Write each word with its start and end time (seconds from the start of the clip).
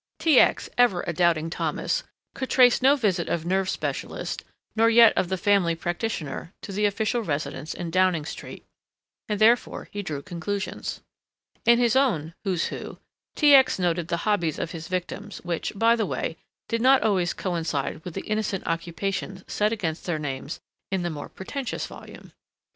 T. 0.17 0.39
X., 0.39 0.67
ever 0.79 1.03
a 1.05 1.13
Doubting 1.13 1.51
Thomas, 1.51 2.01
could 2.33 2.49
trace 2.49 2.81
no 2.81 2.95
visit 2.95 3.29
of 3.29 3.45
nerve 3.45 3.69
specialist, 3.69 4.43
nor 4.75 4.89
yet 4.89 5.15
of 5.15 5.29
the 5.29 5.37
family 5.37 5.75
practitioner, 5.75 6.55
to 6.63 6.71
the 6.71 6.85
official 6.87 7.21
residence 7.21 7.75
in 7.75 7.91
Downing 7.91 8.25
Street, 8.25 8.65
and 9.29 9.39
therefore 9.39 9.89
he 9.91 10.01
drew 10.01 10.23
conclusions. 10.23 11.01
In 11.67 11.77
his 11.77 11.95
own 11.95 12.33
"Who's 12.43 12.65
Who" 12.69 12.97
T. 13.35 13.53
X. 13.53 13.77
noted 13.77 14.07
the 14.07 14.25
hobbies 14.25 14.57
of 14.57 14.71
his 14.71 14.87
victims 14.87 15.37
which, 15.43 15.71
by 15.75 15.95
the 15.95 16.07
way, 16.07 16.37
did 16.67 16.81
not 16.81 17.03
always 17.03 17.33
coincide 17.35 18.03
with 18.03 18.15
the 18.15 18.21
innocent 18.25 18.65
occupations 18.65 19.43
set 19.45 19.71
against 19.71 20.07
their 20.07 20.17
names 20.17 20.59
in 20.89 21.03
the 21.03 21.11
more 21.11 21.29
pretentious 21.29 21.85
volume. 21.85 22.31